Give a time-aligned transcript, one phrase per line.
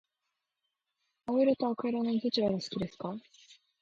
[1.27, 3.13] 青色と赤色のどちらが好きですか？